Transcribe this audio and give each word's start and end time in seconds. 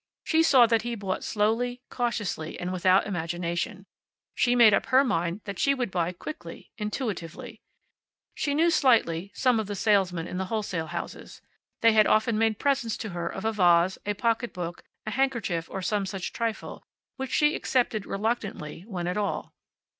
She 0.23 0.41
saw 0.41 0.65
that 0.65 0.81
he 0.81 0.95
bought 0.95 1.23
slowly, 1.23 1.83
cautiously, 1.91 2.59
and 2.59 2.73
without 2.73 3.05
imagination. 3.05 3.85
She 4.33 4.55
made 4.55 4.73
up 4.73 4.87
her 4.87 5.03
mind 5.03 5.41
that 5.43 5.59
she 5.59 5.75
would 5.75 5.91
buy 5.91 6.11
quickly, 6.11 6.71
intuitively. 6.79 7.61
She 8.33 8.55
knew 8.55 8.71
slightly 8.71 9.31
some 9.35 9.59
of 9.59 9.67
the 9.67 9.75
salesmen 9.75 10.27
in 10.27 10.39
the 10.39 10.45
wholesale 10.45 10.87
houses. 10.87 11.43
They 11.81 11.93
had 11.93 12.07
often 12.07 12.39
made 12.39 12.57
presents 12.57 12.97
to 12.97 13.09
her 13.09 13.27
of 13.29 13.45
a 13.45 13.51
vase, 13.53 13.99
a 14.03 14.15
pocketbook, 14.15 14.81
a 15.05 15.11
handkerchief, 15.11 15.69
or 15.69 15.83
some 15.83 16.07
such 16.07 16.33
trifle, 16.33 16.83
which 17.17 17.29
she 17.31 17.53
accepted 17.53 18.07
reluctantly, 18.07 18.81
when 18.87 19.05
at 19.05 19.17
all. 19.17 19.53